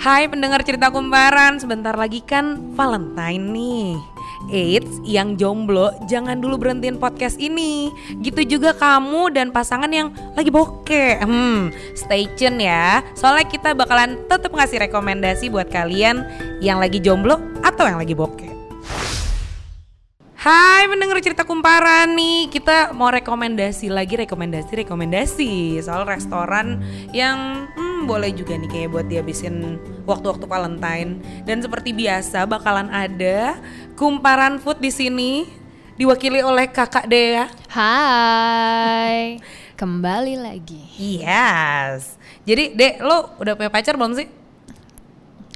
[0.00, 3.96] Hai pendengar cerita kumparan, sebentar lagi kan Valentine nih.
[4.52, 7.88] Eits, yang jomblo jangan dulu berhentiin podcast ini.
[8.20, 11.24] Gitu juga kamu dan pasangan yang lagi bokeh.
[11.24, 13.00] Hmm, stay tune ya.
[13.16, 16.24] Soalnya kita bakalan tetap ngasih rekomendasi buat kalian
[16.60, 18.49] yang lagi jomblo atau yang lagi bokeh.
[20.40, 26.80] Hai pendengar cerita kumparan nih Kita mau rekomendasi lagi rekomendasi-rekomendasi Soal restoran
[27.12, 29.76] yang hmm, boleh juga nih kayak buat dihabisin
[30.08, 33.60] waktu-waktu Valentine Dan seperti biasa bakalan ada
[34.00, 35.44] kumparan food di sini
[36.00, 39.44] Diwakili oleh kakak Dea Hai,
[39.80, 40.80] kembali lagi.
[40.96, 42.16] Yes
[42.48, 44.39] Jadi Dek lo udah punya pacar belum sih?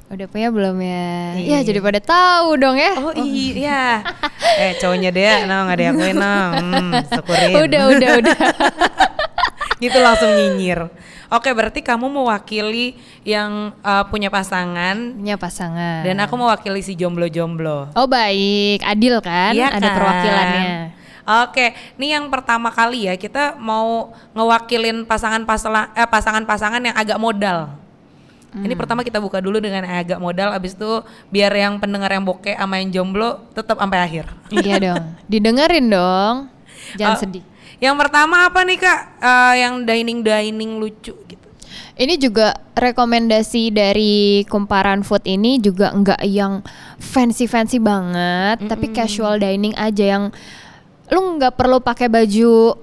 [0.05, 1.33] Udah punya belum ya?
[1.33, 1.57] Iya.
[1.57, 2.93] Ya jadi pada tahu dong ya.
[3.01, 4.05] Oh iya
[4.61, 8.37] Eh cowoknya Dea no gak diakuin no hmm, syukurin Udah, udah, udah.
[9.83, 10.87] gitu langsung nyinyir.
[11.33, 16.05] Oke, berarti kamu mewakili yang uh, punya pasangan punya pasangan.
[16.05, 17.89] dan aku mewakili si jomblo-jomblo.
[17.97, 19.57] Oh baik, adil kan?
[19.57, 19.95] Iya Ada kan?
[19.97, 20.73] perwakilannya.
[21.25, 27.73] Oke, nih yang pertama kali ya kita mau ngewakilin pasangan-pasangan eh, pasangan-pasangan yang agak modal.
[28.55, 28.79] Ini Hmm.
[28.79, 32.79] pertama kita buka dulu dengan agak modal, abis itu biar yang pendengar yang bokeh sama
[32.79, 34.25] yang jomblo tetap sampai akhir.
[34.55, 35.03] iya dong.
[35.31, 36.35] Didengerin dong.
[36.95, 37.43] Jangan sedih.
[37.83, 38.99] Yang pertama apa nih kak?
[39.19, 41.47] Eh, yang dining dining lucu gitu.
[41.95, 46.63] Ini juga rekomendasi dari kumparan food ini juga nggak yang
[46.99, 50.23] fancy-fancy banget, tapi casual dining aja yang
[51.07, 52.75] lu nggak perlu pakai baju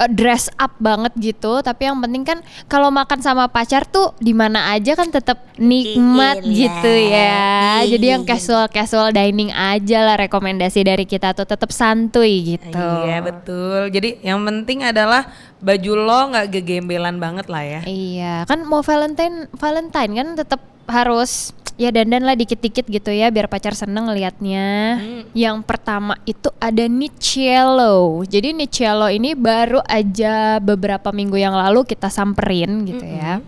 [0.00, 4.34] eh, dress up banget gitu, tapi yang penting kan kalau makan sama pacar tuh di
[4.34, 7.82] mana aja kan tetap nikmat gitu ya.
[7.86, 12.86] Jadi yang casual casual dining aja lah rekomendasi dari kita tuh tetap santuy gitu.
[13.06, 13.90] Iya betul.
[13.94, 15.30] Jadi yang penting adalah
[15.64, 17.80] baju lo nggak gegembelan banget lah ya.
[17.88, 23.50] Iya, kan mau Valentine Valentine kan tetap harus ya dandan lah dikit-dikit gitu ya biar
[23.50, 24.98] pacar seneng ngeliatnya.
[25.34, 28.22] Yang pertama itu ada Nicello.
[28.22, 33.42] Jadi Nicello ini baru aja beberapa minggu yang lalu kita samperin gitu ya.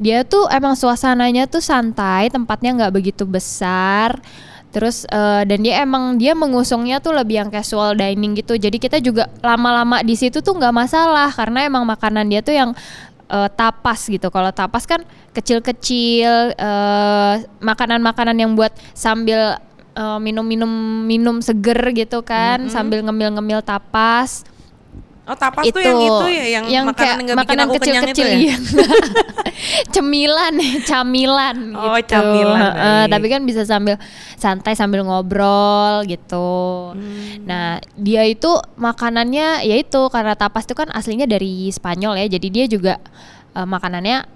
[0.00, 4.18] Dia tuh emang suasananya tuh santai, tempatnya nggak begitu besar.
[4.70, 8.54] Terus eh, dan dia emang dia mengusungnya tuh lebih yang casual dining gitu.
[8.54, 12.70] Jadi kita juga lama-lama di situ tuh nggak masalah karena emang makanan dia tuh yang
[13.30, 14.28] eh, tapas gitu.
[14.28, 15.00] Kalau tapas kan
[15.32, 19.56] kecil-kecil eh, makanan-makanan yang buat sambil
[19.94, 24.42] eh, minum-minum minum seger gitu kan, sambil ngemil-ngemil tapas.
[25.30, 28.34] Oh tapas tuh yang itu ya, yang, makanan kayak yang makanan kenyang itu kecil-kecil ya.
[28.34, 28.56] iya.
[29.94, 33.08] cemilan camilan Oh, gitu camilan, baik.
[33.08, 33.94] tapi kan bisa sambil
[34.34, 36.50] santai sambil ngobrol gitu
[36.90, 37.46] Hmm.
[37.46, 42.48] nah dia itu makanannya ya itu karena tapas itu kan aslinya dari Spanyol ya jadi
[42.50, 42.94] dia juga
[43.52, 44.26] eh, makanannya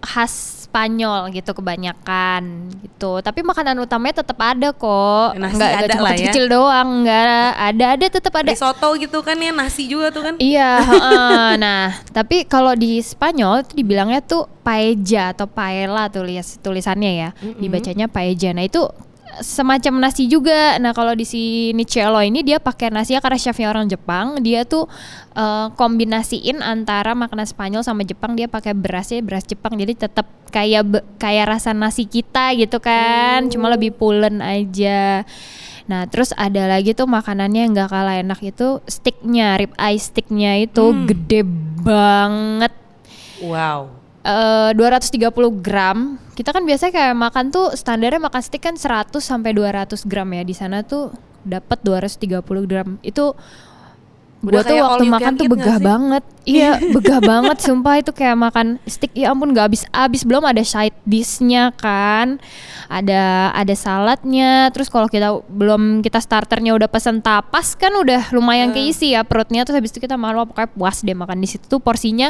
[0.00, 5.94] khas Spanyol gitu kebanyakan gitu tapi makanan utamanya tetap ada kok Nasi nggak ada nggak
[5.94, 6.46] cuma lah ya.
[6.50, 10.34] doang nggak ada ada tetap ada Risotto gitu kan ya nasi juga tuh kan.
[10.42, 10.82] Iya,
[11.62, 17.30] nah tapi kalau di Spanyol itu dibilangnya tuh paella atau paella tulis tulisannya ya,
[17.60, 18.50] dibacanya paella.
[18.56, 18.82] Nah itu
[19.40, 20.76] semacam nasi juga.
[20.78, 24.86] Nah kalau di sini Cello ini dia pakai nasinya karena chefnya orang Jepang, dia tuh
[25.34, 28.36] eh, kombinasiin antara makanan Spanyol sama Jepang.
[28.38, 30.86] Dia pakai berasnya beras Jepang, jadi tetap kayak
[31.18, 35.26] kayak rasa nasi kita gitu kan, cuma lebih pulen aja.
[35.84, 40.62] Nah terus ada lagi tuh makanannya yang nggak kalah enak itu sticknya, rib eye sticknya
[40.62, 41.42] itu gede
[41.82, 42.72] banget.
[43.42, 44.03] Wow.
[44.24, 45.20] Eh 230
[45.60, 46.16] gram.
[46.32, 50.42] Kita kan biasanya kayak makan tuh standarnya makan stick kan 100 sampai 200 gram ya.
[50.42, 51.12] Di sana tuh
[51.44, 52.96] dapat 230 gram.
[53.04, 53.36] Itu
[54.44, 56.24] gua tuh waktu makan tuh begah banget.
[56.44, 60.92] Iya, begah banget sumpah itu kayak makan stick ya ampun nggak habis-habis belum ada side
[61.08, 62.36] dishnya kan.
[62.88, 64.68] Ada ada saladnya.
[64.72, 68.76] Terus kalau kita belum kita starternya udah pesen tapas kan udah lumayan Hmm.
[68.76, 71.80] keisi ya perutnya terus habis itu kita wah, pokoknya puas deh makan di situ tuh
[71.80, 72.28] porsinya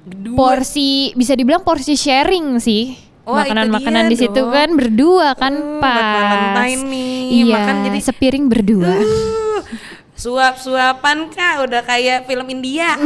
[0.00, 0.32] Dua.
[0.34, 2.96] porsi bisa dibilang porsi sharing sih.
[3.20, 6.04] Itu Makanan-makanan di situ kan berdua kan Uh, buat
[6.50, 6.80] pas.
[6.80, 7.44] Nih.
[7.44, 8.90] Iya, Makan jadi- sepiring berdua.
[8.90, 9.60] Uh,
[10.14, 12.96] Suap-suapan kak udah kayak film India.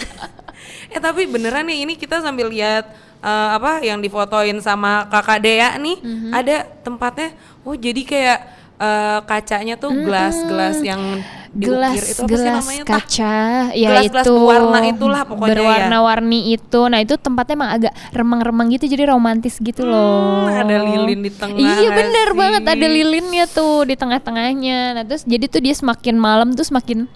[0.90, 2.88] eh tapi beneran nih ini kita sambil lihat
[3.20, 6.30] eh, apa yang difotoin sama kakak Dea nih Mhm.
[6.32, 7.30] ada tempatnya.
[7.60, 8.38] Oh jadi kayak
[8.80, 12.84] eh, kacanya tuh gelas-gelas yang diukir gelas itu apa sih gelas namanya?
[12.86, 13.38] Kaca
[13.74, 15.54] ya Gelas-gelas itu berwarna itulah pokoknya ya.
[15.58, 20.76] berwarna-warni itu nah itu tempatnya emang agak remang-remang gitu jadi romantis gitu loh Hmm, ada
[20.78, 22.38] lilin di tengah iya bener sih?
[22.38, 27.10] banget ada lilinnya tuh di tengah-tengahnya nah terus jadi tuh dia semakin malam tuh semakin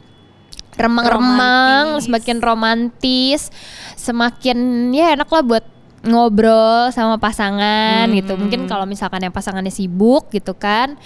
[0.74, 3.54] remang-remang, semakin romantis,
[3.94, 5.64] semakin ya enak lah buat
[6.02, 8.34] ngobrol sama pasangan gitu.
[8.34, 10.98] Mungkin kalau misalkan yang pasangannya sibuk gitu kan,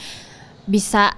[0.69, 1.17] bisa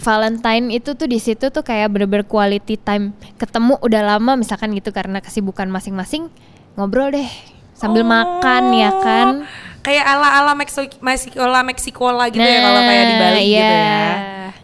[0.00, 4.90] Valentine itu tuh di situ tuh kayak bener-bener quality time ketemu udah lama misalkan gitu
[4.96, 6.32] karena kesibukan masing-masing
[6.74, 7.28] ngobrol deh
[7.76, 9.44] sambil makan ya kan
[9.80, 13.48] Kayak ala-ala Meksiko Meksikola Meksikola gitu ya kalau kayak di Bali iya.
[13.48, 14.08] gitu ya.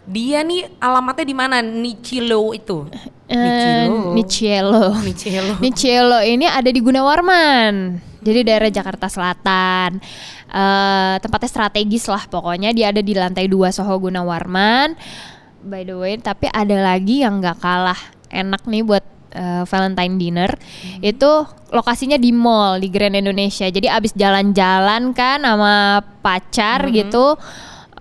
[0.07, 1.57] Dia nih alamatnya di mana?
[1.65, 2.85] Nichilo itu.
[3.25, 3.35] Eh,
[4.13, 4.93] Nichilo.
[5.01, 5.53] Nichilo.
[5.57, 7.97] Nichielo ini ada di Gunawarman.
[8.21, 10.01] Jadi daerah Jakarta Selatan.
[10.47, 14.95] Eh tempatnya strategis lah pokoknya dia ada di lantai 2 Soho Gunawarman.
[15.67, 17.97] By the way, tapi ada lagi yang nggak kalah
[18.31, 19.03] enak nih buat
[19.35, 20.51] eh, Valentine dinner.
[21.03, 21.43] Itu
[21.73, 23.67] lokasinya di mall di Grand Indonesia.
[23.67, 27.35] Jadi abis jalan-jalan kan sama pacar gitu.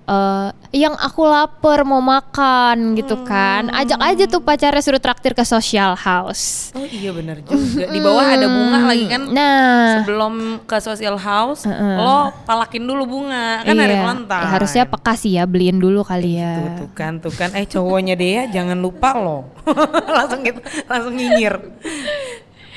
[0.06, 5.42] eh, yang aku lapar mau makan gitu kan ajak aja tuh pacarnya suruh traktir ke
[5.42, 7.88] social house Oh iya benar juga.
[7.88, 9.22] Di bawah ada bunga lagi kan.
[9.32, 14.02] Nah, Sebelum ke social house, lo palakin dulu bunga kan hari iya.
[14.04, 14.44] Valentine.
[14.44, 16.60] Ya, harusnya peka sih ya beliin dulu kali ya.
[16.60, 17.48] Tuh, tuh kan, tuh kan.
[17.56, 19.48] Eh cowoknya Dea jangan lupa lo.
[20.16, 21.54] langsung gitu, langsung nyinyir.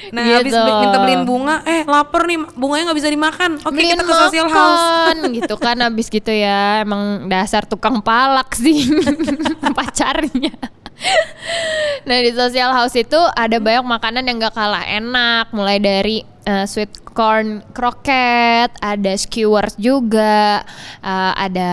[0.09, 0.59] Nah habis Gitu.
[0.59, 3.51] beli- minta beliin bunga, eh lapar nih, bunganya nggak bisa dimakan.
[3.59, 4.81] Oke Beliin kita ke social house.
[4.81, 8.85] makan, gitu kan abis gitu ya emang dasar tukang palak sih
[9.77, 10.53] pacarnya.
[12.03, 16.65] nah di social house itu ada banyak makanan yang gak kalah enak, mulai dari eh,
[16.65, 20.59] sweet corn croquette, ada skewers juga,
[21.00, 21.71] eh, ada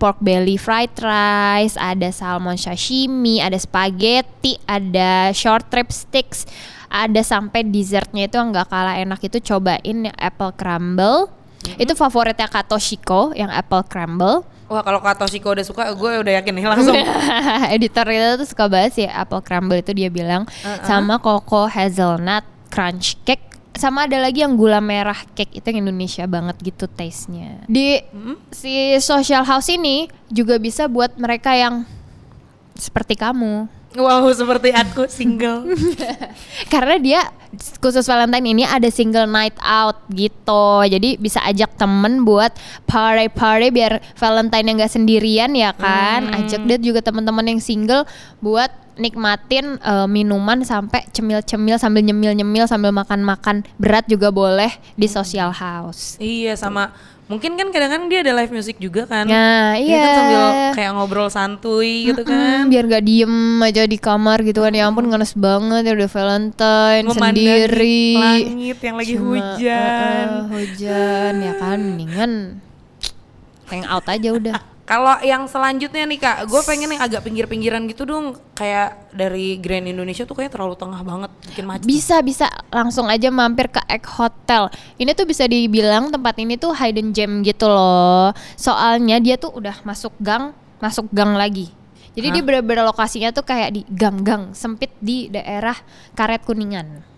[0.00, 6.48] pork belly fried rice, ada salmon sashimi, ada spaghetti, ada short rib sticks,
[6.88, 11.28] ada sampai dessertnya itu yang nggak kalah enak itu cobain yang apple crumble.
[11.76, 14.48] Itu favoritnya Kak Toshiko yang apple crumble.
[14.72, 16.96] Wah kalau Kak Toshiko udah suka, gue udah yakin nih langsung.
[17.76, 20.48] Editor itu tuh suka banget sih apple crumble itu dia bilang
[20.88, 26.24] sama coco hazelnut crunch cake sama ada lagi yang gula merah cake itu yang Indonesia
[26.26, 27.62] banget gitu taste-nya.
[27.70, 28.02] Di
[28.50, 31.86] si social house ini juga bisa buat mereka yang
[32.74, 33.68] seperti kamu.
[33.98, 35.66] wow seperti aku single.
[36.72, 37.20] Karena dia
[37.82, 40.86] khusus Valentine ini ada single night out gitu.
[40.86, 42.54] Jadi bisa ajak temen buat
[42.86, 46.30] party-party biar Valentine yang nggak sendirian ya kan.
[46.30, 48.06] Ajak dia juga teman-teman yang single
[48.38, 48.70] buat
[49.00, 56.20] nikmatin eh, minuman sampai cemil-cemil sambil nyemil-nyemil sambil makan-makan berat juga boleh di social house.
[56.20, 56.92] iya sama
[57.30, 59.22] mungkin kan kadang-kadang dia ada live music juga kan.
[59.22, 60.02] Nah, Dia iya.
[60.02, 60.42] kan sambil
[60.74, 62.66] kayak ngobrol santuy gitu kan.
[62.66, 66.10] Mm, biar gak diem aja di kamar gitu kan ya ampun ngenes banget ya udah
[66.10, 70.26] Valentine Memandangi sendiri langit yang lagi Cuma, hujan.
[70.26, 72.32] uh, uh, hujan ya kan mendingan
[73.70, 74.58] hang out aja udah
[74.90, 78.34] Kalau yang selanjutnya nih kak, gue pengen yang agak pinggir-pinggiran gitu dong.
[78.58, 81.86] Kayak dari Grand Indonesia tuh kayak terlalu tengah banget, bikin macet.
[81.86, 82.50] bisa bisa.
[82.74, 84.66] Langsung aja mampir ke Egg Hotel.
[84.98, 88.34] Ini tuh bisa dibilang tempat ini tuh hidden gem gitu loh.
[88.58, 90.50] Soalnya dia tuh udah masuk gang
[90.82, 91.70] masuk gang lagi.
[92.18, 95.78] Jadi dia bener-bener lokasinya tuh kayak di gang-gang sempit di daerah
[96.18, 97.09] Karet Kuningan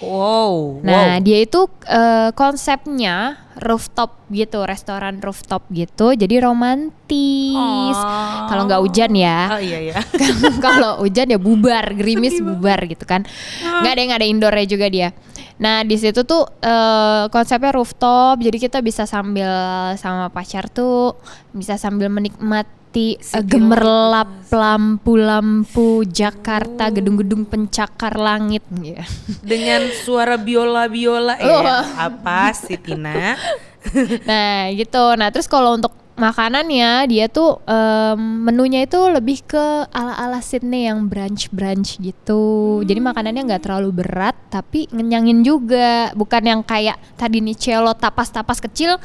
[0.00, 0.80] Wow.
[0.80, 1.24] Nah, wow.
[1.24, 7.98] dia itu eh, konsepnya rooftop gitu, restoran rooftop gitu, jadi romantis.
[8.00, 8.48] Oh.
[8.48, 9.96] Kalau nggak hujan ya, Oh iya iya.
[10.64, 13.28] kalau hujan ya bubar, gerimis bubar gitu kan.
[13.60, 15.12] Nggak ada nggak ada indoornya juga dia.
[15.60, 19.52] Nah di situ tuh eh, konsepnya rooftop, jadi kita bisa sambil
[20.00, 21.20] sama pacar tuh
[21.52, 28.62] bisa sambil menikmati eh, City gemerlap lampu-lampu Jakarta, gedung-gedung pencakar langit.
[28.82, 29.06] ya.
[29.40, 31.86] Dengan suara biola-biola eh Wah.
[32.10, 33.34] apa sih Tina?
[34.28, 35.16] Nah gitu.
[35.16, 41.08] Nah terus kalau untuk makanannya dia tuh em, menunya itu lebih ke ala-ala Sydney yang
[41.08, 42.80] brunch-brunch gitu.
[42.84, 46.12] Jadi makanannya nggak terlalu berat tapi ngenyangin juga.
[46.12, 49.00] Bukan yang kayak tadi nih cello tapas-tapas kecil.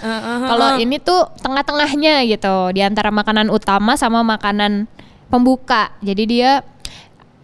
[0.51, 2.75] Kalau ini tuh tengah-tengahnya gitu.
[2.75, 4.91] Di antara makanan utama sama makanan
[5.31, 5.95] pembuka.
[6.03, 6.61] Jadi dia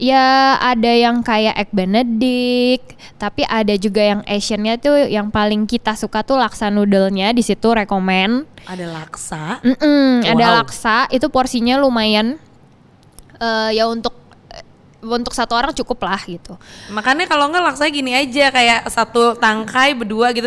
[0.01, 0.25] ya
[0.57, 6.21] ada yang kayak egg benedict, tapi ada juga yang Asiannya tuh yang paling kita suka
[6.21, 8.49] tuh laksa noodle-nya di situ rekomen.
[8.65, 9.61] Ada laksa.
[9.61, 10.55] Mm-mm, Ada Wow.
[10.57, 12.41] laksa, itu porsinya lumayan
[13.37, 14.17] eh, ya untuk
[15.01, 16.53] untuk satu orang cukup lah gitu.
[16.89, 20.45] Makanya kalau nggak laksa gini aja kayak satu tangkai berdua gitu.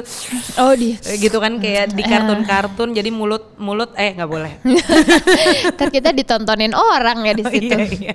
[0.56, 0.94] Oh di.
[0.94, 4.52] Eh, gitu kan kayak di kartun-kartun jadi mulut mulut eh nggak boleh.
[5.74, 7.66] Ntar kita ditontonin orang ya di Oh, situ.
[7.66, 8.14] iya, iya.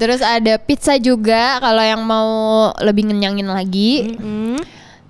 [0.00, 2.30] Terus ada pizza juga kalau yang mau
[2.82, 4.14] lebih ngenyangin lagi.
[4.16, 4.60] Mm.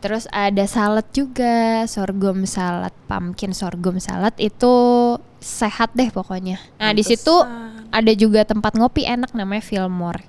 [0.00, 4.72] Terus ada salad juga, sorghum salad, pumpkin sorghum salad itu
[5.44, 6.56] sehat deh pokoknya.
[6.80, 7.32] Nah, di situ
[7.92, 10.24] ada juga tempat ngopi enak namanya Fillmore.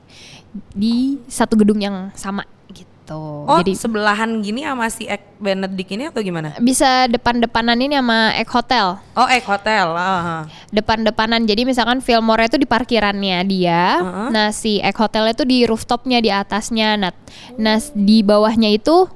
[0.75, 2.43] di satu gedung yang sama
[3.11, 3.43] gitu.
[3.43, 6.55] Oh, Jadi sebelahan gini sama si Ek Benedict ini atau gimana?
[6.61, 8.95] bisa depan-depanan ini sama Ek Hotel.
[9.13, 9.87] Oh, Ek Hotel.
[9.91, 10.45] ah.
[10.71, 11.43] depan-depanan.
[11.43, 13.99] Jadi misalkan Fillmore itu di parkirannya dia.
[13.99, 14.27] Heeh.
[14.31, 16.95] Nah, si Egg Hotel itu di rooftopnya di atasnya.
[16.95, 17.11] Nah,
[17.59, 19.07] nah di bawahnya itu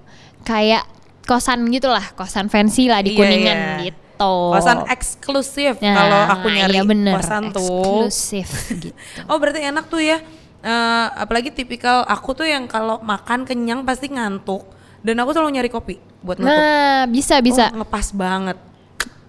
[0.44, 0.84] kayak
[1.24, 3.76] kosan gitulah, kosan fancy lah di Iya, Kuningan iya.
[3.88, 4.34] gitu.
[4.52, 7.64] Kosan eksklusif Nah, kalau aku nyari iya bener, kosan tuh.
[7.64, 8.96] eksklusif gitu.
[9.32, 10.20] Oh, berarti enak tuh ya.
[10.66, 14.66] Eh, apalagi tipikal aku tuh yang kalau makan kenyang pasti ngantuk
[15.00, 16.50] dan aku selalu nyari kopi buat nutup.
[16.50, 18.58] Nah, bisa bisa Oh, ngepas banget.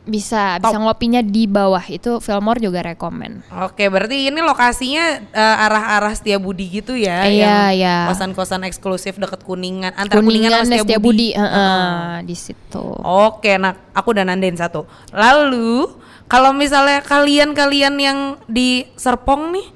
[0.07, 0.71] bisa top.
[0.71, 1.83] bisa ngopinya di bawah.
[1.83, 3.43] Itu Fillmore juga rekomen.
[3.61, 7.27] Oke, berarti ini lokasinya eh, arah-arah Setiabudi gitu ya?
[7.27, 7.97] Iya, yang iya.
[8.09, 11.53] Kosan-kosan eksklusif deket Kuningan, antara Kuningan Kuningan, dan sama Setiabudi, Setiabudi.
[11.53, 12.87] heeh, di situ.
[13.03, 14.87] Oke, nah aku udah nandain satu.
[15.11, 15.91] Lalu
[16.31, 19.67] kalau misalnya kalian-kalian yang di Serpong nih,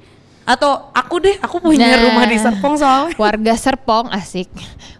[0.41, 2.01] atau aku deh, aku punya Nah.
[2.03, 3.13] rumah di Serpong soalnya.
[3.15, 4.49] Warga Serpong asik.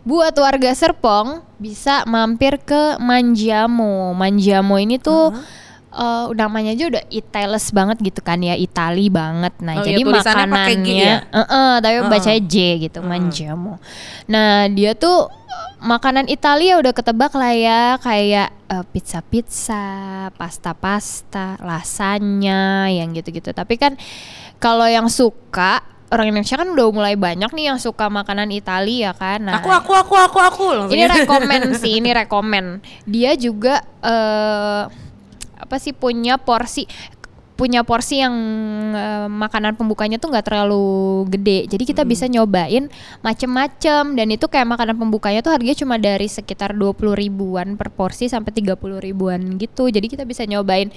[0.01, 4.13] Buat warga Serpong bisa mampir ke Manjamo.
[4.13, 5.33] Manjamo ini tuh
[5.91, 9.51] eh, namanya aja udah Itales banget gitu kan ya, Itali banget.
[9.59, 11.15] Nah, Oh iya, jadi pakai G makanannya ya?
[11.27, 12.07] eh-eh, tapi Heeh.
[12.07, 13.75] bacanya J gitu, Manjamo.
[14.25, 19.83] Nah, dia tuh eh, makanan Italia udah ketebak lah ya, kayak eh, pizza-pizza,
[20.33, 23.51] pasta-pasta, lasagna yang gitu-gitu.
[23.51, 23.99] Tapi kan
[24.61, 25.81] kalau yang suka
[26.13, 29.41] orang Indonesia kan udah mulai banyak nih yang suka makanan Italia kan.
[29.41, 30.65] Nah, Aku, aku, aku, aku, aku.
[30.75, 31.17] Langsung ini gitu.
[31.23, 32.65] rekomen sih, ini rekomen.
[33.09, 34.83] Dia juga eh
[35.61, 36.83] apa sih punya porsi
[37.55, 38.33] punya porsi yang
[38.91, 41.69] eh, makanan pembukanya tuh nggak terlalu gede.
[41.69, 42.89] Jadi kita bisa nyobain
[43.21, 48.27] macem-macem dan itu kayak makanan pembukanya tuh harganya cuma dari sekitar 20 ribuan per porsi
[48.27, 49.93] sampai 30 ribuan gitu.
[49.93, 50.89] Jadi kita bisa nyobain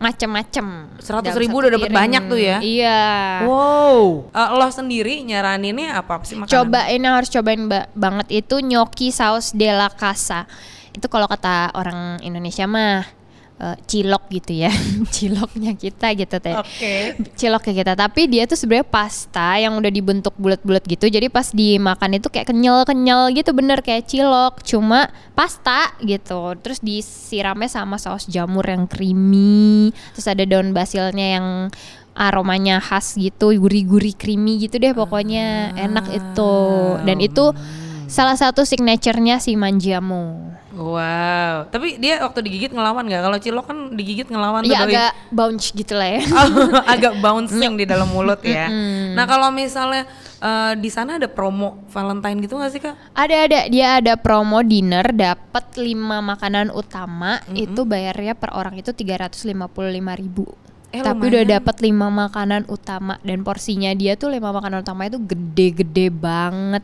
[0.00, 0.66] macem-macem.
[0.96, 1.92] 100 dalam ribu udah piring.
[1.94, 2.56] banyak tuh ya?
[2.58, 3.00] Iya.
[3.44, 6.50] Wow, Eh, lo sendiri nyaraninnya apa sih makanan?
[6.50, 10.48] Cobain yang harus cobain ba- banget itu gnocchi saus de la casa.
[10.90, 13.04] Itu kalau kata orang Indonesia mah
[13.60, 14.72] eh, cilok gitu ya.
[15.16, 16.56] Ciloknya kita gitu teh.
[16.56, 17.20] Oke.
[17.36, 21.06] Ciloknya kita, tapi dia tuh sebenarnya pasta yang udah dibentuk bulat-bulat gitu.
[21.06, 26.56] Jadi pas dimakan itu kayak kenyal-kenyal gitu bener kayak cilok, cuma pasta gitu.
[26.64, 29.92] Terus disiramnya sama saus jamur yang creamy.
[30.16, 31.46] Terus ada daun basilnya yang
[32.16, 35.76] aromanya khas gitu, gurih-gurih creamy gitu deh pokoknya.
[35.76, 36.54] Enak itu.
[37.06, 37.54] Dan itu
[38.10, 40.50] salah satu signaturenya si Mangiamo.
[40.70, 43.20] Wow, tapi dia waktu digigit ngelawan nggak?
[43.20, 44.90] Kalau cilok kan digigit ngelawan tuh Iya doi.
[44.90, 46.20] agak bounce gitu lah ya.
[46.32, 46.46] Oh,
[46.84, 48.70] agak bouncing di dalam mulut ya.
[49.12, 50.06] Nah kalau misalnya
[50.38, 52.94] eh, di sana ada promo Valentine gitu nggak sih kak?
[53.12, 58.90] Ada ada dia ada promo dinner dapat 5 makanan utama itu bayarnya per orang itu
[58.90, 59.60] 355.000
[60.16, 60.46] ribu.
[60.90, 61.54] Eh, Tapi udah lumayan.
[61.60, 66.82] dapat 5 makanan utama dan porsinya dia tuh 5 makanan utama itu gede-gede banget.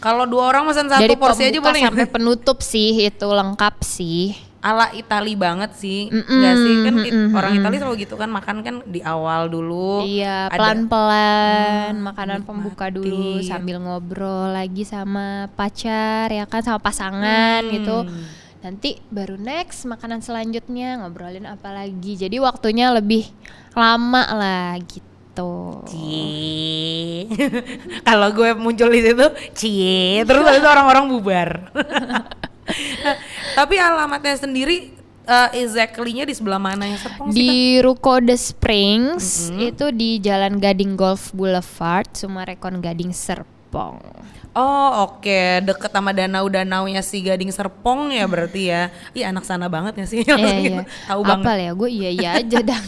[0.00, 4.32] Kalau dua orang pesan satu Dari porsi aja boleh sampai penutup sih itu lengkap sih.
[4.60, 7.52] ala Itali banget sih, Mm-mm, nggak sih kan it- mm-mm, orang.
[7.54, 10.04] Itali selalu gitu kan makan kan di awal dulu.
[10.04, 17.60] Iya, pelan-pelan Hmm, makanan pembuka dulu sambil ngobrol lagi sama pacar ya kan sama pasangan
[17.62, 17.72] Hmm.
[17.72, 17.96] gitu.
[18.60, 22.20] Nanti baru next makanan selanjutnya ngobrolin apa lagi.
[22.20, 23.32] Jadi waktunya lebih
[23.72, 25.08] lama lah gitu.
[25.86, 27.26] Cie.
[28.08, 30.26] Kalau gue muncul di situ, cie.
[30.26, 31.48] Terus itu orang-orang bubar.
[33.58, 34.94] Tapi alamatnya sendiri
[35.26, 37.30] eh, exactly-nya di sebelah mana yang Serpong?
[37.34, 43.59] Di Ruko The Springs itu di Jalan Gading Golf Boulevard, Sumarekon Gading Serpong.
[44.50, 48.90] Oh oke, deket sama danau-danaunya si Gading Serpong ya berarti ya.
[49.14, 50.26] Iya anak sana banget ya sih?
[50.26, 50.58] Iya iya.
[50.58, 50.82] gitu.
[51.06, 51.56] Tahu Apa banget.
[51.62, 51.70] ya?
[51.78, 52.82] Gue iya iya aja dah.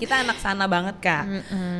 [0.00, 1.24] Kita anak sana banget kak.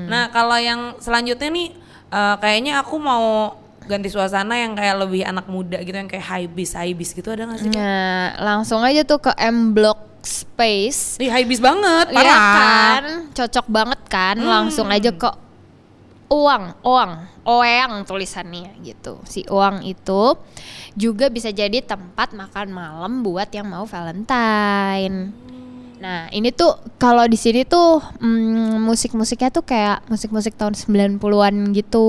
[0.04, 1.68] Nah kalau yang selanjutnya nih,
[2.12, 3.56] eh, kayaknya aku mau
[3.88, 7.32] ganti suasana yang kayak lebih anak muda gitu, yang kayak high bis, high bis gitu
[7.32, 7.72] ada gak sih?
[7.72, 11.16] Nah, langsung aja tuh ke M Block Space.
[11.18, 12.38] Ih high bis banget, Iya parah.
[12.54, 13.04] kan?
[13.32, 14.36] Cocok banget kan?
[14.36, 15.26] Langsung aja ke
[16.30, 19.18] Uang, Oang, Oeng tulisannya gitu.
[19.26, 20.38] Si Uang itu
[20.94, 25.34] juga bisa jadi tempat makan malam buat yang mau Valentine.
[26.00, 32.08] Nah, ini tuh kalau di sini tuh mm, musik-musiknya tuh kayak musik-musik tahun 90-an gitu.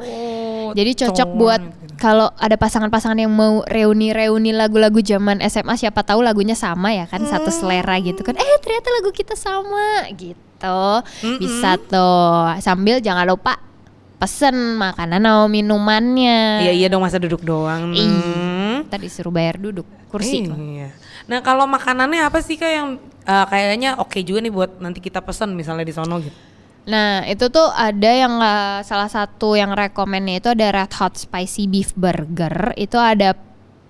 [0.00, 1.60] Oh, Jadi cocok con buat
[2.00, 7.26] kalau ada pasangan-pasangan yang mau reuni-reuni lagu-lagu zaman SMA siapa tahu lagunya sama ya kan
[7.26, 8.38] satu selera gitu kan.
[8.38, 10.47] Eh ternyata lagu kita sama gitu.
[11.38, 12.58] Bisa tuh.
[12.58, 13.58] Sambil jangan lupa
[14.18, 16.66] pesen makanan atau minumannya.
[16.66, 17.94] Iya iya dong masa duduk doang.
[17.94, 18.76] Ih, Hmm.
[18.90, 20.46] Tadi disuruh bayar duduk kursi.
[20.48, 20.90] Iya.
[21.30, 22.88] Nah kalau makanannya apa sih kak yang
[23.26, 26.34] eh, kayaknya oke juga nih buat nanti kita pesen misalnya di sono gitu?
[26.88, 31.68] Nah, itu tuh ada yang uh, salah satu yang rekomennya itu ada Red Hot Spicy
[31.68, 32.72] Beef Burger.
[32.80, 33.36] Itu ada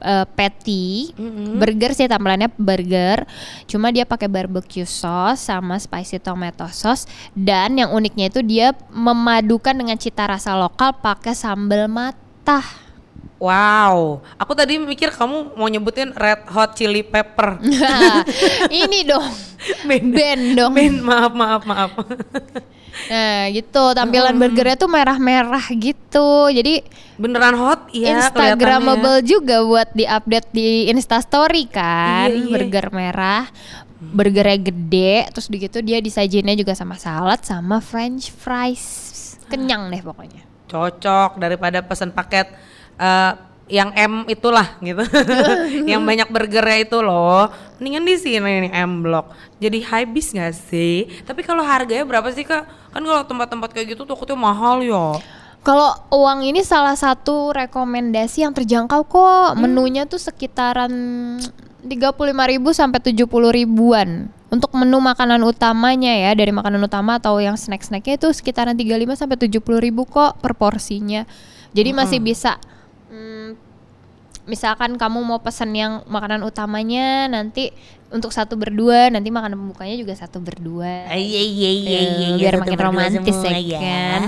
[0.02, 1.12] uh, patty,
[1.58, 3.26] burger sih tampilannya burger.
[3.70, 9.74] Cuma dia pakai barbecue sauce sama spicy tomato sauce dan yang uniknya itu dia memadukan
[9.74, 12.88] dengan cita rasa lokal pakai sambal matah.
[13.38, 17.62] Wow, aku tadi mikir kamu mau nyebutin red hot chili pepper.
[17.62, 18.26] Nah,
[18.82, 19.30] ini dong.
[19.86, 20.74] Ben, Ben dong.
[20.74, 21.90] Ben, maaf, maaf, maaf.
[23.06, 23.84] Nah, gitu.
[23.94, 26.50] Tampilan burgernya tuh merah-merah gitu.
[26.50, 26.82] Jadi
[27.18, 32.30] Beneran hot ya Instagramable juga buat diupdate di Instastory kan.
[32.30, 32.52] Iya, iya.
[32.52, 33.44] Burger merah.
[33.98, 38.86] Burgernya gede, terus begitu dia disajinnya juga sama salad sama french fries.
[39.50, 40.46] Kenyang deh pokoknya.
[40.70, 42.46] Cocok daripada pesan paket
[42.94, 43.32] eh,
[43.68, 45.04] yang M itulah gitu.
[45.90, 47.52] yang banyak burgernya itu loh.
[47.78, 49.32] Mendingan di sini nih M Block.
[49.60, 51.06] Jadi high bis gak sih?
[51.22, 52.92] Tapi kalau harganya berapa sih Kak?
[52.92, 55.20] Kan kalau tempat-tempat kayak gitu takutnya mahal ya.
[55.62, 59.60] Kalau uang ini salah satu rekomendasi yang terjangkau kok.
[59.60, 60.90] Menunya tuh sekitaran
[61.84, 64.32] 35.000 sampai 70 ribuan.
[64.48, 69.36] Untuk menu makanan utamanya ya, dari makanan utama atau yang snack-snacknya itu sekitaran 35 sampai
[69.36, 71.28] 70 ribu kok per porsinya.
[71.76, 72.56] Jadi masih bisa
[74.48, 77.70] misalkan kamu mau pesen yang makanan utamanya nanti
[78.08, 81.12] untuk satu berdua, nanti makanan pembukanya juga satu berdua.
[81.12, 84.22] Iya iya iya Tuh, iya biar satu makin romantis semua ya kan.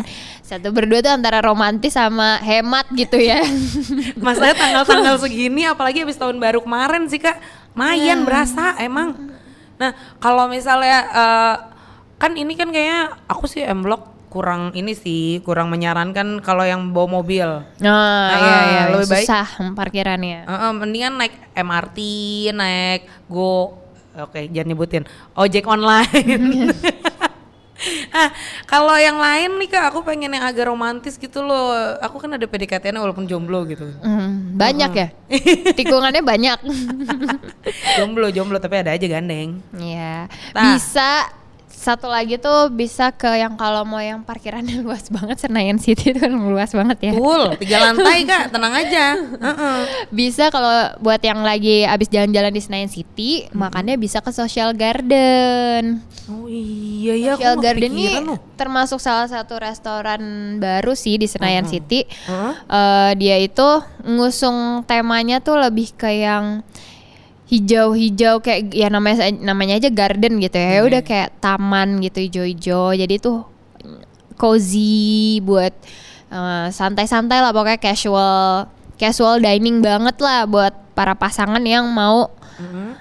[0.44, 3.40] Satu berdua tuh antara romantis sama hemat gitu ya.
[4.24, 7.40] Masalahnya tanggal-tanggal segini apalagi habis tahun baru kemarin sih Kak.
[7.72, 9.16] Mayan berasa emang.
[9.80, 11.54] Nah, kalau misalnya eh,
[12.20, 16.94] kan ini kan kayaknya aku sih M Block kurang ini sih, kurang menyarankan kalau yang
[16.94, 17.66] bawa mobil.
[17.82, 20.46] Nah, iya iya lebih baik- susah parkirannya.
[20.46, 21.98] Eh, eh, mendingan naik MRT,
[22.54, 23.80] naik Go
[24.18, 25.04] Oke, jangan nyebutin.
[25.38, 26.10] Ojek online.
[28.18, 28.30] ah,
[28.66, 31.94] kalau yang lain nih Kak, aku pengen yang agak romantis gitu loh.
[32.02, 33.86] Aku kan ada PDKT walaupun jomblo gitu.
[34.02, 35.08] Hmm, banyak ya.
[35.78, 36.58] Tikungannya banyak.
[38.02, 39.62] jomblo, jomblo tapi ada aja gandeng.
[39.78, 40.26] Iya.
[40.58, 40.74] Nah.
[40.74, 41.30] Bisa
[41.80, 46.20] satu lagi tuh bisa ke yang kalau mau yang parkirannya luas banget Senayan City itu
[46.20, 47.12] kan luas banget ya.
[47.16, 49.16] Full, tiga lantai Kak, tenang aja.
[49.16, 49.78] Heeh.
[50.12, 56.04] Bisa kalau buat yang lagi abis jalan-jalan di Senayan City, makannya bisa ke Social Garden.
[56.28, 58.38] Oh iya ya, aku Social nggak Garden ini loh.
[58.60, 60.20] termasuk salah satu restoran
[60.60, 62.04] baru sih di Senayan City.
[62.04, 62.52] Heeh.
[62.68, 63.68] Eh, dia itu
[64.04, 66.60] ngusung temanya tuh lebih ke yang
[67.50, 70.78] hijau-hijau kayak ya namanya namanya aja garden gitu ya.
[70.78, 72.94] Ya Udah kayak taman gitu hijau-hijau.
[72.94, 73.42] Jadi tuh
[74.38, 75.74] cozy buat
[76.30, 82.30] eh, santai-santai lah pokoknya casual casual dining banget lah buat para pasangan yang mau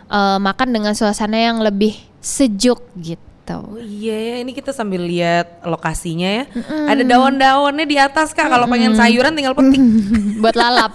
[0.10, 3.29] eh, makan dengan suasana yang lebih sejuk gitu.
[3.58, 6.44] Oh iya ya, ini kita sambil lihat lokasinya ya.
[6.86, 8.46] Ada daun-daunnya di atas Kak.
[8.46, 9.82] Kalau pengen sayuran tinggal petik.
[10.44, 10.94] buat lalap.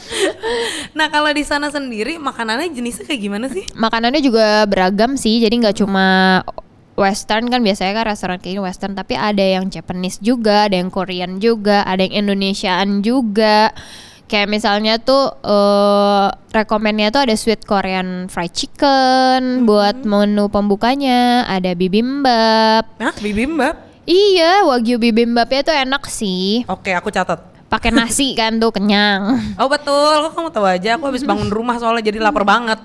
[0.98, 3.66] nah kalau di sana sendiri makanannya jenisnya kayak gimana sih?
[3.74, 6.40] Makanannya juga beragam sih, jadi nggak cuma
[7.00, 11.40] Western kan biasanya kan restoran kayak Western, tapi ada yang Japanese juga, ada yang Korean
[11.40, 13.72] juga, ada yang Indonesiaan juga.
[14.30, 21.74] Kayak misalnya tuh eh rekomennya tuh ada sweet Korean fried chicken buat menu pembukanya, ada
[21.74, 22.86] bibimbap.
[23.02, 23.90] Hah, bibimbap?
[24.06, 26.62] Iya, wagyu bibimbapnya tuh enak sih.
[26.70, 27.49] Oke, aku catat.
[27.70, 29.54] Pakai nasi kan tuh kenyang.
[29.54, 30.98] Oh betul, kok kamu tahu aja?
[30.98, 32.82] Aku habis bangun rumah soalnya jadi lapar banget.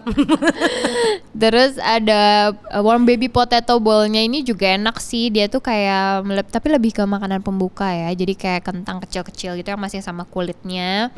[1.41, 5.33] Terus ada uh, warm baby potato bowl-nya ini juga enak sih.
[5.33, 8.13] Dia tuh kayak tapi lebih ke makanan pembuka ya.
[8.13, 11.09] Jadi kayak kentang kecil-kecil gitu yang masih sama kulitnya.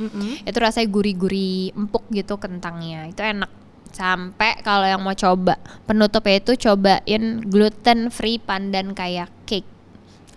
[0.47, 3.11] Itu rasanya gurih-gurih empuk gitu kentangnya.
[3.11, 3.51] Itu enak.
[3.91, 9.67] Sampai kalau yang mau coba penutupnya itu cobain gluten free pandan kayak cake.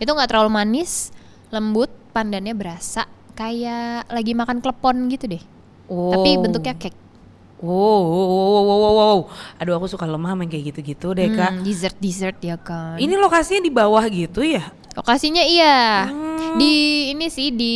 [0.03, 1.15] Itu nggak terlalu manis,
[1.55, 5.41] lembut, pandannya berasa kayak lagi makan klepon gitu deh.
[5.89, 6.41] Tapi Oh.
[6.45, 6.99] bentuknya cake.
[7.61, 9.19] Wow, wow, wow, wow, wow, wow.
[9.57, 11.57] Aduh aku suka lemah main kayak gitu-gitu deh kak.
[11.57, 12.97] Hmm, dessert dessert ya kan.
[12.97, 14.69] Ini lokasinya di bawah gitu ya?
[14.93, 16.57] Lokasinya iya Hmm.
[16.57, 16.73] di
[17.13, 17.75] ini sih di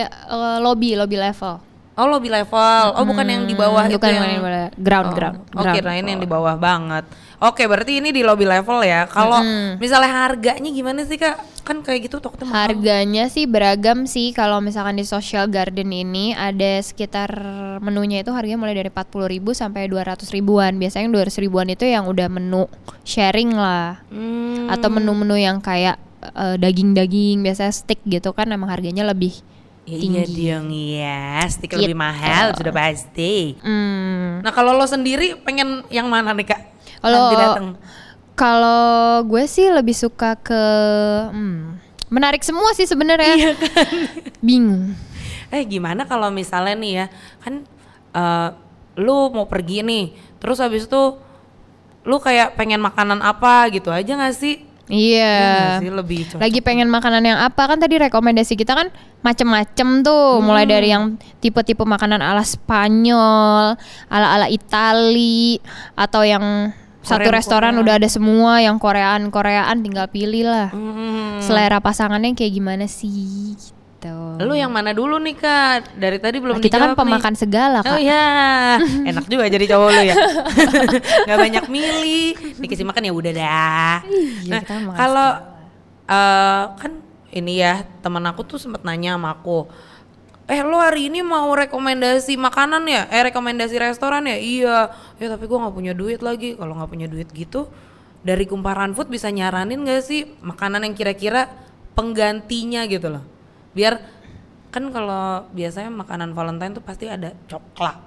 [0.00, 1.60] eh, lobby lobby level.
[1.96, 2.84] Oh lobby level.
[2.92, 4.68] Oh bukan yang di bawah Hmm, itu bukan yang bukan yang bawah.
[4.76, 5.36] ground Oh, ground.
[5.52, 7.04] Oke, ground nah ini yang di bawah banget.
[7.38, 9.04] Oke, berarti ini di lobby level ya.
[9.04, 9.44] Kalau
[9.76, 11.36] misalnya harganya gimana sih kak?
[11.62, 12.72] Kan kayak gitu takutnya mahal.
[12.72, 17.28] Harganya sih beragam sih kalau misalkan di Social Garden ini ada sekitar
[17.78, 20.76] menunya itu harganya mulai dari 40.000 sampai 200 ribuan.
[20.76, 22.64] Biasanya yang 200 ribuan itu yang udah menu
[23.02, 24.00] sharing lah.
[24.08, 29.36] Hmm, Atau menu-menu yang kayak eh, daging-daging biasanya steak gitu kan emang harganya lebih
[29.84, 30.50] ya iya tinggi.
[30.50, 31.22] dong ya.
[31.46, 31.78] Stick Gitu.
[31.84, 33.54] lebih mahal sudah pasti.
[33.60, 34.40] Hmm.
[34.40, 36.62] Nah kalau lo sendiri pengen yang mana nih kak?
[37.02, 37.76] Kalau.
[38.36, 40.62] Kalau gue sih lebih suka ke
[41.32, 41.80] hmm,
[42.12, 43.32] menarik semua sih sebenarnya.
[43.32, 43.88] Iya kan?
[44.46, 44.92] Bingung.
[45.48, 47.06] Eh gimana kalau misalnya nih ya
[47.40, 47.64] kan
[48.12, 48.48] eh,
[49.00, 51.16] lu mau pergi nih, terus habis itu
[52.04, 54.68] lu kayak pengen makanan apa gitu aja gak sih?
[54.86, 55.82] Iya.
[55.82, 56.38] sih lebih cocok.
[56.38, 60.72] Lagi pengen makanan yang apa kan tadi rekomendasi kita kan macem-macem tuh, mulai Hmm.
[60.76, 61.04] dari yang
[61.42, 63.74] tipe-tipe makanan ala Spanyol,
[64.06, 65.58] ala-ala Itali,
[65.98, 66.70] atau yang
[67.06, 67.82] satu Korean- restoran Korean.
[67.82, 70.68] udah ada semua, yang Koreaan Koreaan tinggal pilih lah.
[70.68, 71.38] Hmm.
[71.38, 73.54] Selera pasangannya kayak gimana sih?
[73.54, 74.16] Gitu.
[74.38, 75.94] Lu yang mana dulu nih kak?
[75.94, 77.02] Dari tadi belum Nah, kita kan dijawab nih.
[77.08, 77.98] pemakan segala Oh kak.
[77.98, 78.24] iya,
[79.10, 80.14] enak juga jadi cowok lu ya.
[81.26, 83.96] Gak banyak milih, dikasih makan ya udah dah.
[84.42, 85.28] Iya, Nah, kita makan kalau
[86.04, 86.92] eh, kan
[87.32, 89.66] ini ya teman aku tuh sempat nanya sama aku,
[90.46, 93.10] eh lo hari ini mau rekomendasi makanan ya?
[93.10, 94.38] Eh rekomendasi restoran ya?
[94.38, 94.78] Iya.
[95.18, 96.54] Ya tapi gua nggak punya duit lagi.
[96.54, 97.66] Kalau nggak punya duit gitu,
[98.22, 101.50] dari kumparan food bisa nyaranin gak sih makanan yang kira-kira
[101.98, 103.22] penggantinya gitu loh?
[103.74, 104.02] Biar
[104.70, 108.05] kan kalau biasanya makanan Valentine tuh pasti ada coklat.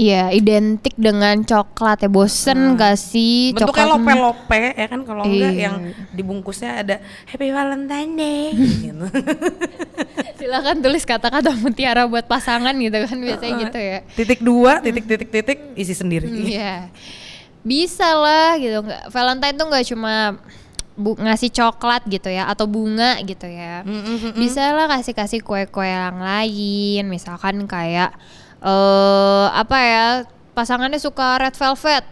[0.00, 2.08] Iya, identik dengan coklat ya.
[2.08, 3.56] Bosen gak sih Hmm.
[3.60, 4.16] Bentuknya coklat?
[4.16, 5.60] lope-lope ya kan kalau enggak Iya.
[5.62, 5.76] yang
[6.10, 8.44] dibungkusnya ada Happy Valentine Day
[8.86, 9.04] gitu.
[10.36, 13.98] Silakan tulis kata-kata mutiara buat pasangan gitu kan biasanya gitu ya.
[14.14, 16.26] titik dua, titik titik titik isi sendiri.
[16.26, 16.88] Iya.
[17.60, 18.80] Bisa lah gitu.
[19.06, 20.40] Valentine tuh nggak cuma
[20.96, 23.84] bu- ngasih coklat gitu ya atau bunga gitu ya.
[24.32, 28.16] Bisa lah kasih-kasih kue-kue yang lain, misalkan kayak
[28.60, 30.06] eh apa ya?
[30.52, 32.04] Pasangannya suka red velvet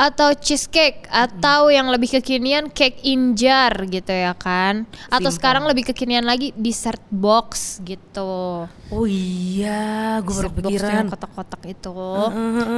[0.00, 4.88] atau cheesecake atau yang lebih kekinian cake in jar gitu ya kan.
[5.12, 8.64] Atau sekarang lebih kekinian lagi dessert box gitu.
[8.64, 10.96] Oh iya, gue baru Dessert box tuh pikiran.
[11.04, 11.96] yang kotak-kotak itu.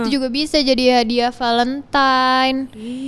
[0.03, 2.59] Itu juga bisa jadi hadiah Valentine.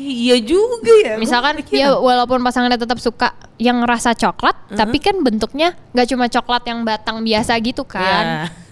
[0.06, 1.14] Iya juga ya.
[1.18, 6.62] Misalkan ya walaupun pasangannya tetap suka yang rasa coklat, tapi kan bentuknya nggak cuma coklat
[6.70, 8.46] yang batang biasa gitu kan.
[8.46, 8.63] Iya.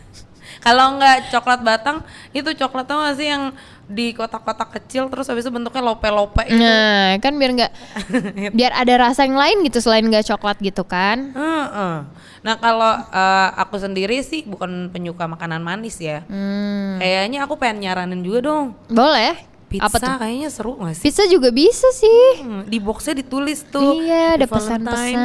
[0.63, 3.51] Kalau nggak coklat batang, itu coklat tau gak sih yang
[3.85, 6.57] di kotak-kotak kecil terus habis itu bentuknya lope-lope gitu.
[6.57, 7.73] Nah, kan biar nggak
[8.57, 11.35] biar ada rasa yang lain gitu selain nggak coklat gitu kan.
[11.35, 11.95] Heeh.
[12.43, 16.23] Nah kalau eh, aku sendiri sih bukan penyuka makanan manis ya.
[16.25, 18.79] Hmm, Kayaknya aku pengen nyaranin juga dong.
[18.87, 19.51] boleh.
[19.67, 20.17] Pizza Apa tuh?
[20.21, 21.05] kayaknya seru gak sih?
[21.09, 22.45] Pizza juga bisa sih.
[22.45, 23.97] Hmm, di boxnya ditulis tuh.
[23.99, 25.17] iya, ada pesan-pesan.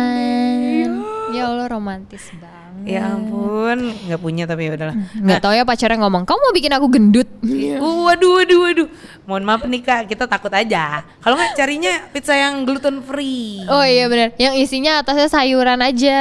[1.78, 2.90] Romantis banget.
[2.90, 4.98] Ya ampun, nggak punya tapi ya udahlah.
[5.14, 7.30] Nggak tahu ya pacarnya ngomong, kamu mau bikin aku gendut?
[7.46, 8.88] Uh, waduh, waduh, waduh.
[9.30, 11.06] Mohon maaf nih kak, kita takut aja.
[11.22, 13.62] Kalau nggak carinya pizza yang gluten free.
[13.70, 16.20] Oh iya benar, yang isinya atasnya sayuran aja.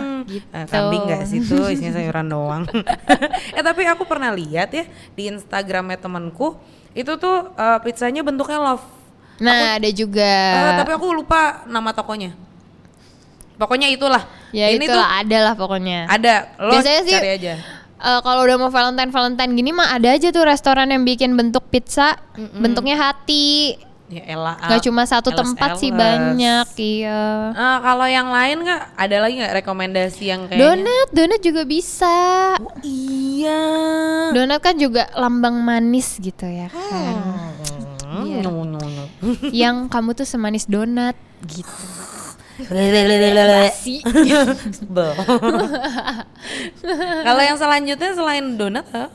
[0.00, 0.24] Hmm.
[0.24, 0.46] Gitu.
[0.48, 2.64] Eh, kambing nggak sih tuh isinya sayuran doang.
[3.56, 6.56] eh tapi aku pernah lihat ya di Instagramnya temanku
[6.96, 8.86] itu tuh eh, pizzanya bentuknya love.
[9.40, 10.32] Nah ada juga.
[10.56, 12.49] Eh, tapi aku lupa nama tokonya.
[13.60, 14.24] Pokoknya itulah.
[14.50, 16.08] ya Ini itulah ada lah pokoknya.
[16.08, 16.34] tuh ada.
[16.56, 17.54] Lo Biasanya sih, cari aja.
[18.00, 21.68] Eh, kalau udah mau Valentine Valentine gini mah ada aja tuh restoran yang bikin bentuk
[21.68, 22.16] pizza,
[22.56, 23.76] bentuknya hati.
[24.10, 24.58] Ya elah.
[24.58, 27.52] Gak cuma satu tempat sih banyak, iya.
[27.52, 32.16] Eh, kalau yang lain nggak ada lagi nggak rekomendasi yang kayak Donat, donat juga bisa.
[32.58, 33.60] Oh, iya.
[34.34, 37.22] Donat kan juga lambang manis gitu ya kan.
[38.02, 38.42] Hmm, Iya.
[38.42, 39.04] no, no, no.
[39.54, 41.14] yang kamu tuh semanis donat
[41.46, 41.70] gitu.
[43.72, 44.02] Si.
[44.74, 45.10] Sebel.
[47.26, 49.10] Kalau yang selanjutnya selain donat, gampang.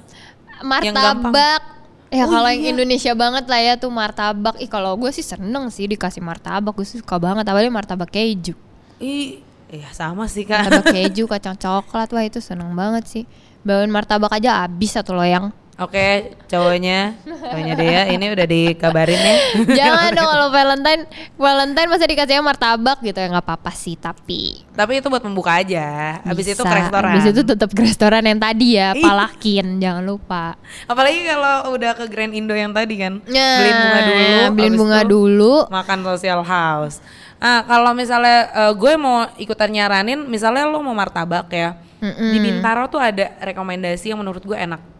[0.63, 1.61] martabak
[2.07, 2.71] ya Oh kalau iya.
[2.71, 6.71] yang Indonesia banget lah ya tuh martabak ih kalau gue sih seneng sih dikasih martabak
[6.71, 8.55] gue suka banget apalagi martabak keju
[9.01, 10.63] Ih, ya sama sih kak.
[10.63, 13.23] martabak keju kacang coklat wah itu seneng banget sih
[13.65, 19.35] bawain martabak aja habis satu loyang Oke, cowoknya, cowoknya dia ini udah dikabarin ya.
[19.83, 21.03] jangan dong kalau Valentine
[21.35, 26.23] Valentine masa dikasihnya martabak gitu ya nggak apa-apa sih tapi Tapi itu buat membuka aja.
[26.23, 27.11] Habis itu ke restoran.
[27.11, 29.03] Habis itu tetap ke restoran yang tadi ya Ih.
[29.03, 30.55] palakin jangan lupa
[30.87, 33.19] Apalagi kalau udah ke Grand Indo yang tadi kan.
[33.27, 34.15] Nah, beliin bunga dulu.
[34.55, 37.03] beliin habis bunga itu dulu Makan social house.
[37.43, 41.75] Ah, kalau misalnya eh, gue mau ikutan nyaranin, misalnya lo mau martabak ya.
[41.99, 44.94] Di Bintaro tuh ada rekomendasi yang menurut gue enak.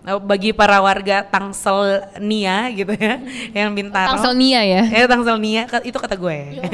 [0.00, 3.20] Nah, bagi para warga Tangsel Nia gitu ya,
[3.52, 4.16] yang Bintaro.
[4.16, 6.56] Tangsel Nia ya Eh Tangsel Nia ka- itu kata gue.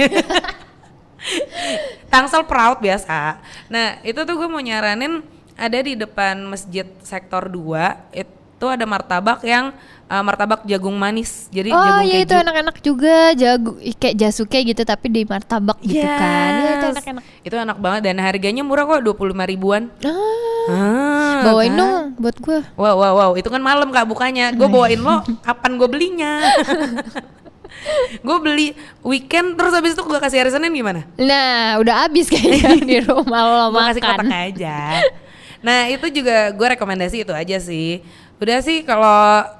[2.12, 3.42] Tangsel Proud biasa.
[3.66, 5.26] Nah, itu tuh gue mau nyaranin
[5.58, 9.74] ada di depan Masjid Sektor 2 itu ada martabak yang
[10.06, 11.46] eh, martabak jagung manis.
[11.48, 12.24] Jadi Oh jagung iya keju.
[12.24, 16.50] itu enak-enak juga jago ih, kayak jasuke gitu tapi di martabak gitu kan.
[16.52, 16.94] Iya itu Yes.
[16.94, 17.22] enak-enak.
[17.42, 19.90] Itu enak banget dan harganya murah kok 25 ribuan.
[20.00, 20.14] Ah,
[20.66, 21.78] Ah, bawain kan?
[21.78, 22.58] dong buat gue.
[22.74, 24.50] Wow wow wow, itu kan malam Kak bukanya.
[24.50, 26.32] Gue bawain lo kapan gue belinya.
[28.18, 31.04] gue beli weekend terus habis itu gue kasih hari Senin gimana?
[31.16, 33.88] Nah, udah habis kayaknya di rumah lo gue makan.
[33.90, 34.76] kasih kotak aja.
[35.58, 38.00] Nah itu juga gue rekomendasi itu aja sih.
[38.36, 39.08] Udah sih kalau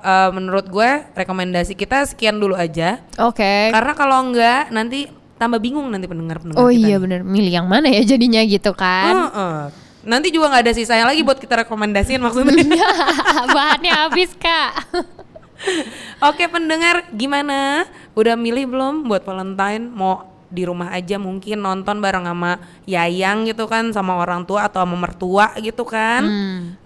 [0.05, 3.01] uh, menurut gue rekomendasi kita sekian dulu aja.
[3.17, 3.73] Oke.
[3.73, 6.77] Karena kalau enggak nanti tambah bingung nanti pendengar-pendengar Oh kita.
[6.77, 7.01] iya nih.
[7.01, 9.33] bener, milih yang mana ya jadinya gitu kan?
[9.33, 9.57] Heeh.
[10.07, 12.53] Nanti juga nggak ada sisanya lagi buat kita rekomendasiin maksudnya.
[13.57, 14.73] Bahannya habis kak.
[16.23, 17.89] Oke pendengar gimana?
[18.13, 19.89] Udah milih belum buat Valentine?
[19.89, 24.83] Mau di rumah aja mungkin nonton bareng sama Yayang gitu kan sama orang tua atau
[24.83, 26.23] sama mertua gitu kan.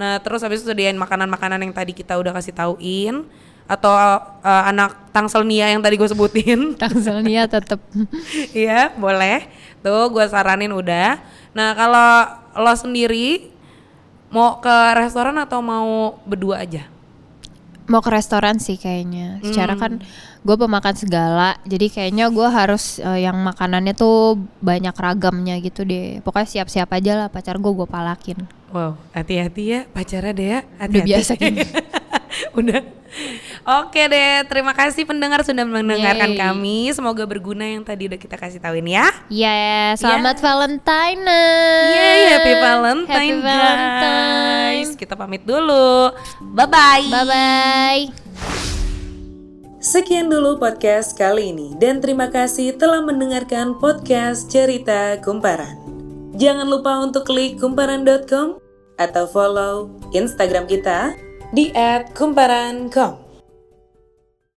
[0.00, 3.28] Nah terus habis itu sediain makanan-makanan yang tadi kita udah kasih tauin
[3.70, 6.72] atau uh, anak Tangsel Nia yang tadi gue sebutin.
[6.80, 7.78] Tangselnya tetep.
[8.56, 9.46] Iya boleh.
[9.84, 11.22] Tuh gue saranin udah.
[11.54, 12.10] Nah kalau
[12.58, 13.54] lo sendiri
[14.34, 16.90] mau ke restoran atau mau berdua aja?
[17.90, 19.42] Mau ke restoran sih kayaknya.
[19.42, 19.98] Secara kan
[20.40, 26.22] gue pemakan segala, jadi kayaknya gue harus eh, yang makanannya tuh banyak ragamnya gitu deh.
[26.22, 28.38] Pokoknya siap-siap aja lah pacar gue gue palakin.
[28.70, 30.60] Wow, hati-hati ya pacarnya deh ya.
[30.62, 31.08] Udah Hati-hati.
[31.10, 31.60] biasa gini.
[32.58, 32.82] Udah.
[33.82, 36.40] Oke deh, terima kasih pendengar sudah mendengarkan Yeay.
[36.40, 36.78] kami.
[36.94, 39.10] Semoga berguna yang tadi udah kita kasih tauin ya.
[39.26, 41.22] Ya, selamat Valentine.
[41.90, 44.74] Yeay, happy Valentine, Happy Valentine.
[44.78, 44.90] guys.
[44.94, 46.14] Kita pamit dulu.
[46.54, 47.04] Bye-bye.
[47.10, 48.02] Bye bye.
[49.80, 55.76] Sekian dulu podcast kali ini dan terima kasih telah mendengarkan podcast Cerita Kumparan.
[56.36, 58.60] Jangan lupa untuk klik kumparan.com
[59.00, 61.16] atau follow Instagram kita
[61.52, 61.72] di
[62.14, 63.29] @kumparan.com.